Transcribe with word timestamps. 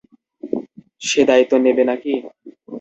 সে 1.01 1.21
দায়িত্ব 1.29 1.53
নিবে 1.65 1.83
না 1.89 1.95
কী? 1.95 2.13